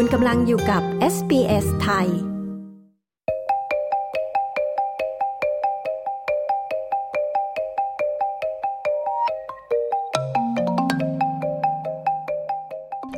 [0.00, 0.82] คุณกำลังอยู่กับ
[1.14, 2.08] SBS ไทย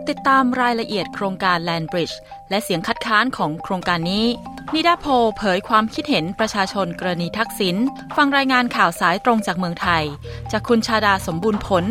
[0.08, 2.16] ติดตามรายละเอียดโครงการ Land Bridge
[2.50, 4.26] และเสียงคัดค้านของโครงการนี้
[4.74, 5.06] นิดาโพ
[5.36, 7.76] เผยความคิดเห็นประชาชนกรณีทักษิณ
[8.16, 10.04] ฟังรายงานข่าวสายตรงจากเมืองไทย
[10.52, 11.84] จากคุณชาดาสมบูรณ์ผล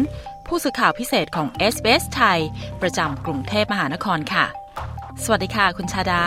[0.47, 2.39] ผู้สื่อข่าวพิเศษของ SBS ไทย
[2.81, 4.58] ประจำกรุงเทพมหานครค่ะ
[5.23, 6.23] สวัสดีค่ะ คุณชาดา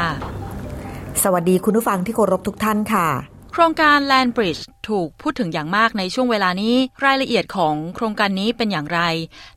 [1.23, 3.09] สวัสดีคุณผู้ฟังที่เคารพทุกท่านค่ะ
[3.53, 6.75] โครงการ Land Bridge ถูกพูดถึงอย่างมากในช่วงเวลานี้
[7.05, 9.01] รายละเอียดของโครงการนี้เป็นอย่างไร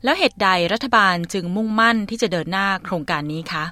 [0.04, 3.64] แล้วเหตุใดรัฐบาลจึงมุ่งมั่นที่จะเดินหน้าโครงการนี้คะ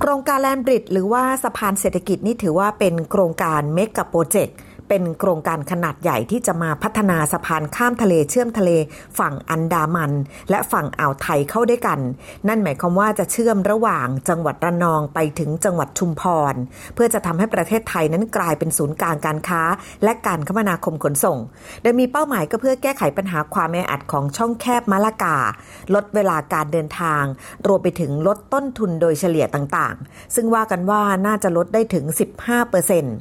[0.00, 4.56] โครงการแลนบริดหรือว่าสะพานเศรษฐกิจนี่ถือว่าเป็นโครงการเมกะโปรเจกต์
[4.88, 8.70] เป็นโครงการขนาดใหญ่ที่จะมาพัฒนาสะพานข้ามทะเลเชื่อมทะเล
[9.18, 10.12] ฝั่งอันดามัน
[10.50, 12.00] และฝั่งอ่าวไทยเข้าด้วยกัน
[12.48, 16.54] นั่นหมายความว่าจะเชื่อมระหว่างจังหวัดระนองไปถึงจังหวัดชุมพร
[16.94, 19.62] เพื่อจะทำให้ประเทศไทยนั้นกลายเป็นศูนย์กลางการค้า
[20.04, 21.38] และการคมนาคมขนส่ง
[21.82, 25.38] โดยมีเป้าหมายก็เพื่อแก้ไขปัญหาความแออัดของช่องแคบมะละกา
[25.94, 27.24] ลดเวลาการเดินทาง
[27.66, 32.04] รวมไปถึงลดต้นทุนโดยเฉลี่ยต่างๆ ซึ่งว่ากันว่าน่าจะลดได้ถึง
[32.38, 33.16] 15%เปอร์เซ็นต์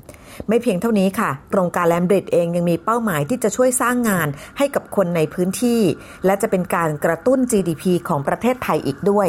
[0.47, 5.81] ไม่เพียงเท่านี้ค่ะ โครงการแลมบริดเองยังมีเป้าหมายที่จะช่วยสร้างงานให้กับคนในพื้นที่
[6.25, 9.27] และจะเป็นการกระตุ้น GDP ของประเทศไทยอีกด้วย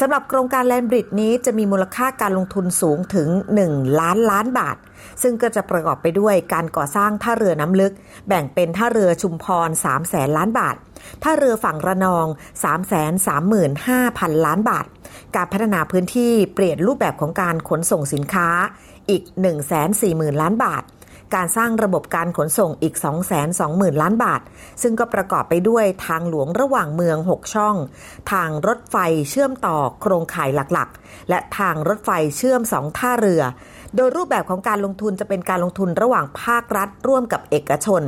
[0.00, 3.28] สำหรับโครงการแลมบริดนี้จะมีมูลค่าการลงทุนสูงถึง
[3.64, 4.76] 1 ล้านล้านบาท
[5.22, 7.92] ซึ่งก็จะประกอบไปด้วยการก่อสร้างท่าเรือน้ำลึก
[8.28, 10.76] แบ่งเป็นท่าเรือชุมพร3แสนล้านบาท
[11.22, 12.26] ท่าเรือฝั่งระนอง
[12.64, 13.06] 3 3 5
[13.48, 14.86] 0 0 0 ล้านบาท
[15.36, 18.48] การพัฒนาพื้นที่เปลี่ยนรูปแบบของการขนส่งสินค้า
[19.10, 19.22] อีก
[19.82, 20.84] 140,000 ล้านบาท
[21.34, 22.94] การสร้างระบบการขนส่งอีก
[23.48, 24.40] 220,000 ล้านบาท
[24.82, 27.76] ซึ่งก็ประกอบไปด้วยทางหลวงระหว่างเมือง 6 ช่อง
[28.32, 28.96] ทางรถไฟ
[29.30, 33.42] เชื่อมต่อโครงข่ายหลักๆ และทางรถไฟเชื่อมสองท่าเรือ
[33.96, 38.02] โดยรูปแบบของการลงทุนจะเป็นการลงทุนระหว่างภาครัฐ ร่วมกับเอกชน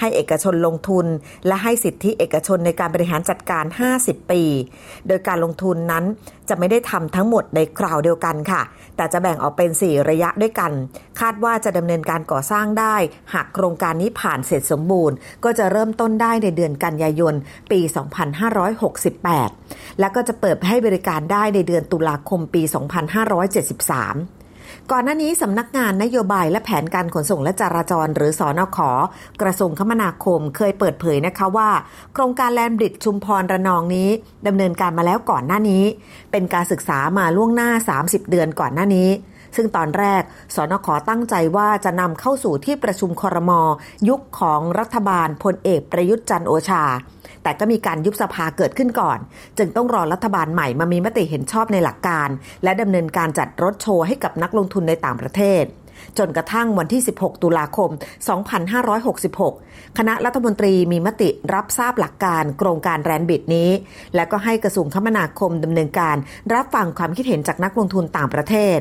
[0.00, 1.06] ให้เอกชนลงทุน
[1.46, 3.64] และให้สิทธิเอกชนในการบริหารจัดการ
[3.98, 4.42] 50 ปี
[5.08, 6.04] โดยการลงทุนนั้น
[6.48, 8.62] จะไม่ได้ทำทั้งหมดในคราวเดียวกันค่ะ
[8.96, 10.72] แต่จะแบ่งออกเป็น 4 ระยะด้วยกัน
[11.20, 12.96] คาดว่าจะดำเนินการก่อสร้างได้
[13.34, 17.34] หากโครงการนี้ผ่านเสร็จสมบูรณ์ ก็จะเริ่มต้นได้ในเดือนกันยายน
[17.70, 17.80] ปี
[18.70, 24.37] 2568 และก็จะเปิดให้บริการได้ในเดือนตุลาคมปี 2573
[24.92, 28.90] ก่อนหน้านี้สำนักงานนโยบายและแผนการขนส่งและจราจร หรือสอนอขอ
[29.42, 31.70] กระทรวงคมนาคมเคยเปิดเผยนะคะว่า
[32.14, 34.08] โครงการแลนบริดชุมพรระนองนี้
[34.46, 35.84] ดำเนินการมาแล้วก่อนหน้านี้
[36.32, 37.70] เป็นการศึกษามาล่วงหน้า
[38.00, 39.08] 30 เดือนก่อนหน้านี้
[39.56, 40.22] ซึ่งตอนแรก
[40.54, 43.52] สนขตั้งใจว่าจะนำเข้าสู่ที่ประชุมครม
[44.08, 46.84] ยุคของรัฐบาลพลเอกประยุทธ์จันโอชา
[47.42, 49.18] แต่ก็มีการยุบสภาเกิดขึ้นก่อน
[49.58, 52.28] จึงต้องรอรัฐบาลใหม่มามีมติเห็นชอบในหลักการ
[52.64, 55.64] และดำเนินการจัดรถโชว์ให้กับนักลงทุนในต่างประเทศ
[56.18, 57.90] จนกระทั่งวันที่ 16 ตุลาคม
[59.54, 63.70] 2566 คณะรัฐมนตรีมีมติรับทราบหลักการโครงการแรนบิดนี้
[64.14, 66.16] และก็ให้กระทรวงคมนาคมดำเนินการ
[66.54, 68.78] รับฟังความคิดเห็นจากนักลงทุนต่างประเทศ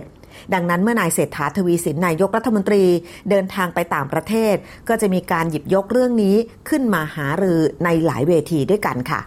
[0.54, 2.84] ดังนั้นเมื่อนายเศรษฐาทวีสินนายกรัฐมนตรี
[3.30, 4.56] เดินทางไปต่างประเทศ
[4.90, 6.36] ก็จะมีการหยิบยกเรื่องนี้
[6.70, 9.22] ขึ้นมาหารือในหลายเวทีด้วยกันค่ะ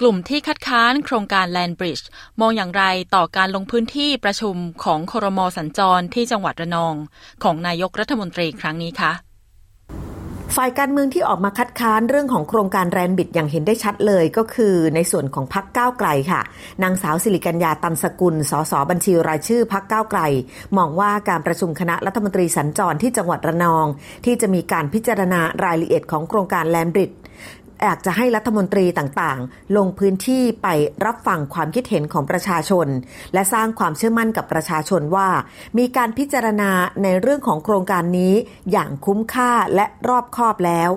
[0.00, 2.08] กลุ่มที่คัดค้านโครงการแลนบริดจ์
[2.40, 6.94] มองอย่างไรต่อการลงพื้นที่ประชุมของครมสัญจรที่จังหวัดระนอง
[7.42, 9.12] ของนายกรัฐมนตรีครั้งนี้คะ
[10.56, 16.40] ฝ่ายการเมืองที่ออกมาคัดค้านเรื่องของโครงการแรนบิดอย่างเห็นได้ชัดเลยก็คือในส่วนของพักก้าวไกลค่ะ
[16.82, 20.20] นางสาวสิริกัญญาตันสกุล สสบัญชีรายชื่อพักก้าวไกล
[20.76, 23.86] มองว่าการประชุมคณะรัฐมนตรีสัญจรที่จังหวัดระนอง
[24.24, 27.10] ที่จะมีการพิจารณารายละเอียดของโครงการแรนบิด
[27.82, 30.68] อยากจะให้รัฐมนตรีต่างๆ ลงพื้นที่ไป
[31.04, 32.86] รับฟังความคิดเห็นของประชาชน
[33.34, 35.28] และสร้างความเชื่อมั่นกับประชาชนว่า
[35.78, 36.70] มีการพิจารณา
[37.02, 38.34] ในเรื่องของโครงการนี้
[38.72, 40.92] อย่างคุ้มค่าและรอบคอบแล้ว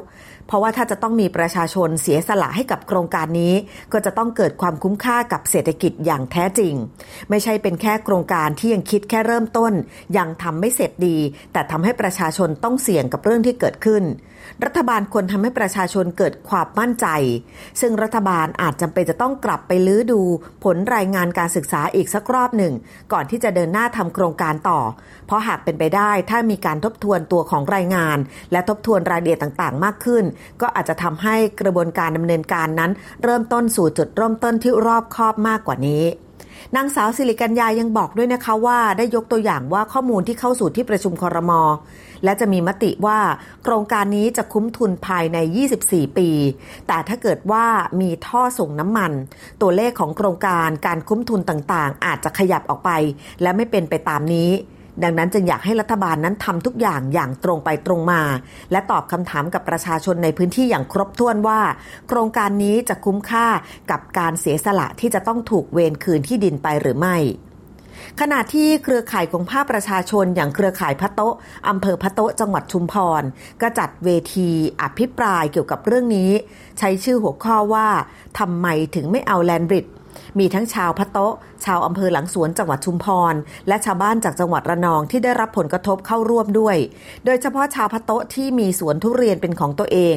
[0.48, 3.54] เพราะว่าถ้าจะต้องมีประชาชนเสียสละให้กับโครงการนี้
[3.94, 6.74] ก็จะต้องเกิดความคุ้มค่ากับเศรษฐกิจอย่างแท้จริง
[7.30, 9.74] ไม่ใช่เป็นแค่โครงการที่ยังคิดแค่เริ่มต้น
[10.18, 11.18] ยังทำไม่เสร็จดี
[11.54, 14.04] แต่ทำให้ประชาชนต้องเสี่ยงกับเรื่องที่เกิดขึ้น
[14.66, 17.08] รัฐบาลควรทำให้ประชาชนเกิดความมั่นใจ
[17.82, 20.22] ซึ่งรัฐบาลอาจจำเป็นจะต้องกลับไปลื้อดู
[20.64, 22.74] ผลรายงานการศึกษาอีกสักรอบหนึ่ง
[23.14, 24.80] ก่อนที่จะเดินหน้าทำโครงการต่อ
[25.28, 28.18] เพราะหากเป็นไปได้ถ้ามีการทบทวนตัวของรายงาน
[28.52, 30.24] และทบทวนรายละเอียดต่างๆ มากขึ้น
[30.62, 32.92] ก็อาจจะทำให้กระบวนการดำเนินการนั้น
[33.24, 36.04] เริ่มต้นสู่จุดเริ่มต้นที่รอบคอบมากกว่านี้
[36.78, 41.62] นางสาวสิริกัญญายังบอกด้วยนะคะว่าได้ยกตัวอย่างว่าข้อมูลที่เข้าสู่ที่ประชุมคอรมอ
[42.24, 43.20] และจะมีมติว่า
[43.64, 45.38] โครงการนี้จะคุ้มทุนภายใน
[45.78, 46.30] 24 ปี
[46.88, 47.66] แต่ถ้าเกิดว่า
[48.02, 49.12] มีท่อส่งน้ำมัน
[49.62, 52.92] ตัวเลขของโครงการการคุ้มทุนต่างๆ อาจจะขยับออกไป
[53.42, 54.50] และไม่เป็นไปตามนี้
[55.04, 58.22] ดังนั้นจึงอยากให้รัฐบาลนั้นทำทุกอย่างอย่างตรงไปตรงมา
[58.72, 61.62] และตอบคำถามกับประชาชนในพื้นที่อย่างครบถ้วนว่า
[62.08, 63.48] โครงการนี้จะคุ้มค่า
[63.92, 67.18] กับการเสียสละที่จะต้องถูกเวรคืนที่ดินไปหรือไม่
[68.22, 71.36] ขณะที่เครือข่ายของภาคประชาชนอย่างเครือข่ายพะโตะ
[71.70, 73.24] อำเภอพะโตะจังหวัดชุมพร
[73.62, 74.50] ก็จัดเวที
[74.82, 76.32] อภิปรายเกี่ยวกับเรื่องนี้
[76.80, 77.88] ใช้ชื่อหัวข้อว่า
[78.40, 79.86] ทำไมถึงไม่เอาแลนบริด
[80.40, 83.34] มีทั้งชาวพะโตะชาวอำเภอหลังสวนจังหวัดชุมพร
[83.68, 86.78] และชาวบ้านจากจังหวัดระนองที่ได้รับผลกระทบเข้าร่วมด้วย
[87.26, 90.16] โดยเฉพาะชาวพะโตะที่มีสวนทุเรียนเป็นของตัวเอง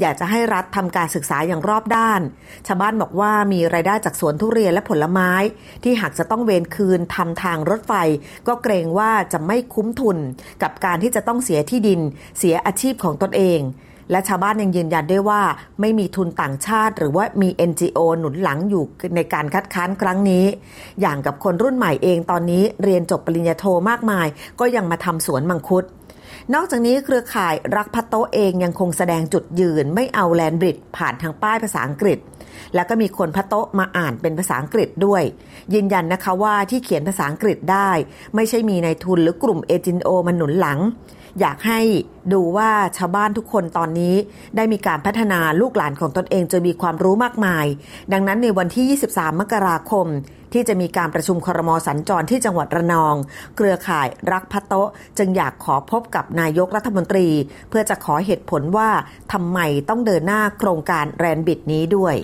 [0.00, 2.20] อยากจะให้รัฐทำการศึกษาอย่างรอบด้าน
[2.66, 5.32] ชาวบ้านบอกว่ามีรายได้จากสวนทุเรียนและผลไม้
[5.84, 7.92] ที่หากจะต้องเวนคืนทำทางรถไฟ
[8.48, 10.18] ก็เกรงว่าจะไม่คุ้มทุน
[10.62, 12.00] กับการที่จะต้องเสียที่ดิน
[12.38, 13.60] เสียอาชีพของตนเอง
[14.10, 15.42] และชาวบ้านยังยืนยันได้ว่า
[15.80, 18.84] ไม่มีทุนต่างชาติ หรือว่ามี NGO หนุนหลังอยู่
[19.16, 20.44] ในการคัดค้านครั้งนี้
[21.00, 24.26] อย่างกับคนรุ่นใหม่เองตอนนี้เรียนจบปริญญาโทมากมาย
[24.60, 25.84] ก็ยังมาทำสวนมังคุด
[26.54, 32.18] นอกจากนี้เครือข่ายรักพัตโตเองยังคงแสดงจุดยืนไม่เอาแลนบริดผ่านทางป้ายภาษาอังกฤษ
[32.74, 35.22] แล้วก็มีคนพัตโตมาอ่านเป็นภาษาอังกฤษด้วย
[35.74, 37.90] ยืนยันนะคะว่าที่เขียนภาษาอังกฤษได้
[38.34, 40.78] ไม่ใช่มีในทุนหรือกลุ่มเอจินโอมาหนุนหลัง
[41.40, 41.80] อยากให้
[42.32, 44.14] ดูว่าชาวบ้านทุกคนตอนนี้
[44.56, 47.66] ได้มีการพัฒนาลูกหลานของตนเองจนมีความรู้มากมาย
[48.12, 50.06] ดังนั้นในวันที่ 23 มกราคม
[50.52, 53.14] ที่จะมีการประชุมครมสัญจรที่จังหวัดระนอง
[53.56, 54.72] เครือข่ายรักพัตโต
[55.18, 57.28] จึงอยากขอพบกับนายกรัฐมนตรี
[57.68, 58.90] เพื่อจะขอเหตุผลว่า
[59.32, 59.58] ทำไม
[59.88, 62.16] ต้องเดินหน้าโครงการแรนบิดนี้ด้วย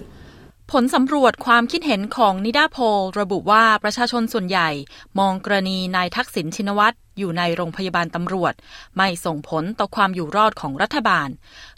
[0.80, 4.70] ผลสำรวจความคิดเห็นของนิดาโพลระบุว่าประชาชนส่วนใหญ่
[5.18, 8.54] มองกรณีนายทักษิณชินวัตรอยู่ในโรงพยาบาลตำรวจ
[8.96, 11.28] ไม่ส่งผลต่อความอยู่รอดของรัฐบาล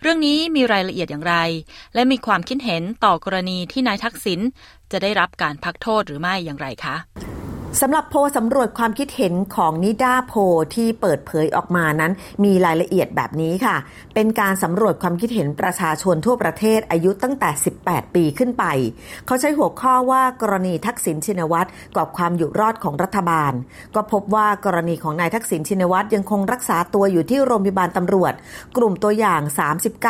[0.03, 1.37] เรื่องนี้มีรายละเอียดอย่างไร
[1.95, 4.41] และมีความคิดเห็นต่อกรณีที่นายทักษิณ
[4.93, 6.97] จะได้รับการพักโทษหรือไม่อย่างไรคะ
[7.83, 10.33] สำหรับโพสำรวจความคิดเห็นของนิดาโพ
[10.75, 12.13] ที่เปิดเผยออกมานั้น
[12.45, 13.77] มีรายละเอียดแบบนี้ค่ะ
[14.15, 17.51] เป็นการสำรวจความคิดเห็นประชาชนทั่วประเทศอายุตั้งแต่
[17.83, 18.65] 18 ปีขึ้นไป
[19.27, 23.53] เขาใช้หัวข้อว่ากรณีทักษิณชินวัตรกับความอยู่รอดของรัฐบาล
[23.95, 28.33] ก็พบว่ากรณีของนายทักษิณชินวัตรยังคงรักษาตัวอยู่ที่โรงพยาบาลตำรวจ
[28.77, 29.41] กลุ่มตัวอย่าง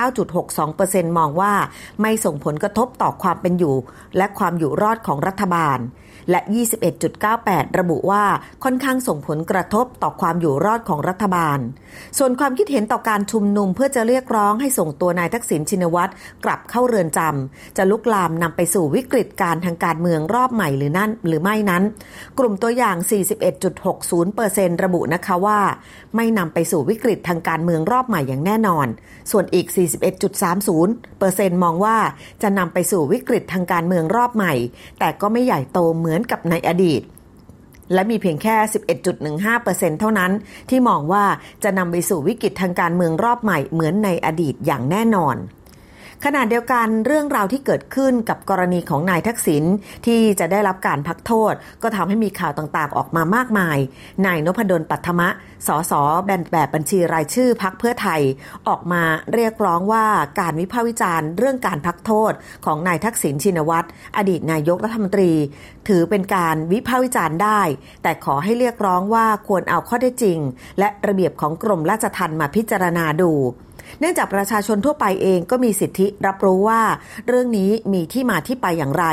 [0.04, 1.54] 39.62%มองว่า
[2.02, 3.76] ไม่ส่งผลกระทบต่อความเป็นอยู่
[4.16, 5.80] และความอยู่รอดของรัฐบาล
[6.30, 6.40] และ
[7.04, 8.25] 21.98ระบุว่า
[8.64, 11.58] ค่อนข้างส่งผลกระทบต่อความอยู่รอดของรัฐบาล
[12.19, 16.12] ส่วนความคิดเห็นต่อการชุมนุมเพื่อจะเรียกร้องให้ส่งตัวนายทักษิณชินวัตร
[16.44, 21.82] กลับเข้าเรือนจำจะลุกลามนำไปสู่วิกฤตการทางการเมืองรอบใหม่หรือนั่นหรือไม่นั้น
[22.38, 22.97] กลุ่มตัวอย่าง
[23.75, 25.61] 41.60%ระบุนะคะว่า
[26.17, 28.87] ไม่นำไปสู่วิกฤตทางการเมืองรอบใหม่อย่างแน่นอน
[29.31, 29.67] ส่วนอีก
[30.44, 31.97] 41.30%มองว่า
[32.43, 34.55] จะนำไปสู่วิกฤตทางการเมืองรอบใหม่
[34.99, 37.03] แต่ก็ไม่ใหญ่โตเหมือนกับในอดีต
[37.92, 38.56] และมีเพียงแค่
[39.28, 40.32] 11.15%เท่านั้น
[40.70, 41.24] ที่มองว่า
[41.64, 45.36] จะนำไปสู่วิกฤตทางการเมืองรอบใหม่เหมือนในอดีตอย่างแน่นอน
[46.24, 49.64] ขณะเดียวกันเรื่องราวที่เกิดขึ้นกับกรณีของนายทักษิณ
[50.06, 53.78] ที่จะได้รับการพักโทษ ก็ทำให้มีข่าวต่างๆออกมามากมาย
[54.26, 55.28] นายนพดลปัทมะ
[55.66, 55.92] สส
[56.24, 58.20] แบนแบบบัญชีรายชื่อพักเพื่อไทย
[58.68, 59.02] ออกมา
[59.34, 60.06] เรียกร้องว่า
[60.40, 62.32] การวิพากษ์วิจารณ์เรื่องการพักโทษ
[62.64, 65.32] ของนายทักษิณชินวัตรอดีตนายกรัฐมนตรี
[65.88, 67.60] ถือเป็นการวิพากษ์วิจารณ์ได้
[68.02, 70.38] แต่ขอให้เรียกร้องว่าควรเอาข้อได้จริง
[70.79, 73.32] และระเบียบของกรมราชทัณฑ์มาพิจารณาดู
[74.00, 76.82] เนื่องจากประชาชนทั่วไปเองก็มีสิทธิรับรู้ว่า
[77.28, 79.06] เรื่องนี้มีที่มาที่ไปอย่างไร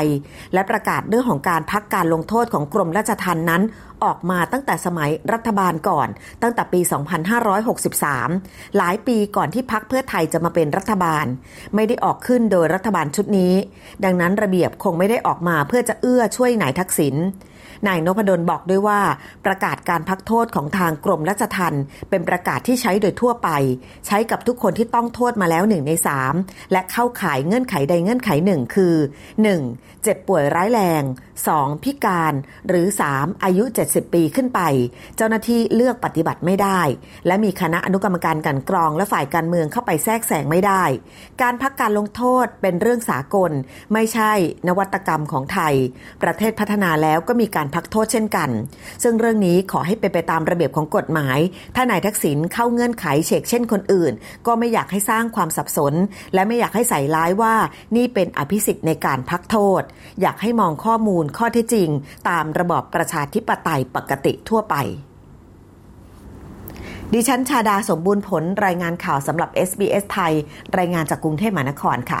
[0.54, 3.62] และประกาศเรื่องของการพักการลงโทษของกรมราชทัณฑ์นั้น
[4.04, 6.08] ออกมาตั้งแต่สมัยรัฐบาลก่อน
[6.42, 6.80] ตั้งแต่ปี
[7.98, 11.26] 2563 หลายปีก่อนที่พักเพื่อไทยจะมาเป็นรัฐบาล
[11.74, 13.54] ไม่ได้ออกขึ้นโดยรัฐบาลชุดนี้
[14.04, 17.16] ดังนั้นระเบียบคงไม่ได้ออกมาเพื่อจะเอื้อช่วยนายทักษิณ
[17.86, 19.00] นายนพดลบอกด้วยว่า
[19.46, 23.48] ประกาศการพักโทษของทางกรมราชทัณฑ์เป็นประกาศที่ใช้โดยทั่วไป
[24.06, 26.34] ใช้กับทุกคนที่ต้องโทษมาแล้วหนึ่งในสาม
[26.72, 28.94] และเข้าข่ายเงื่อนไขใดเงื่อนไขหนึ่งคือ
[29.48, 30.02] 1.
[30.02, 31.02] เจ็บป่วยร้ายแรง
[31.48, 31.84] 2.
[31.84, 32.34] พิการ
[32.68, 33.44] หรือ 3.
[33.44, 34.60] อายุ 70 ปีขึ้นไป
[35.16, 36.80] เจ้าหน้าที่เลือกปฏิบัติไม่ได้
[37.26, 40.84] และมีคณะอนุกรรมการกันกรองและฝ่ายการเมืองเข้าไปแทรกแซงไม่ได้
[41.42, 43.52] การพักการลงโทษเป็นเรื่องสากล
[43.92, 44.32] ไม่ใช่
[44.68, 45.74] นวัตกรรมของไทย
[46.22, 48.50] ประเทศพัฒนาแล้วก็มีการพักโทษเช่นกัน
[49.02, 51.38] ซึ่งเรื่องนี้ขอให้เป็นไปตามระเบียบของกฎหมาย
[51.76, 54.12] ถ้านายทักษิณเข้าเงื่อนไขเฉกเช่นคนอื่น
[54.46, 55.94] ก็ไม่อยากให้สร้างความสับสน
[56.34, 57.54] และไม่อยากให้ใส่ร้ายว่า
[57.96, 59.82] นี่เป็นอภิสิทธิ์ในการพักโทษ
[60.20, 61.88] อยากให้มองข้อมูลข้อเท็จจริง
[62.28, 64.76] ตามระบอบประชาธิปไตยปกติทั่วไป
[67.12, 70.32] ดิฉันชาดาสมบูรณ์ผลรายงานข่าวสำหรับ SBS ไทย
[70.78, 72.20] รายงานจากกรุงเทพมหานครค่ะ